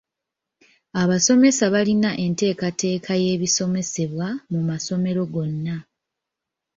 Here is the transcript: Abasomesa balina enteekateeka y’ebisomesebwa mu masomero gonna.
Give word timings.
Abasomesa 1.01 1.65
balina 1.73 2.09
enteekateeka 2.25 3.11
y’ebisomesebwa 3.23 4.27
mu 4.51 4.61
masomero 4.69 5.21
gonna. 5.33 5.77